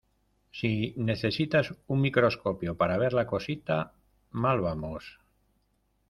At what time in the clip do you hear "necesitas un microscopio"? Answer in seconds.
1.09-2.75